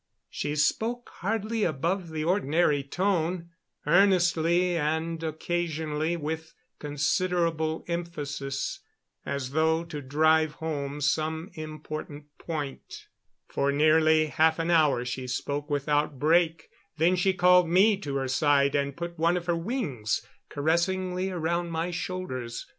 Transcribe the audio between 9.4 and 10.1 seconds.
though to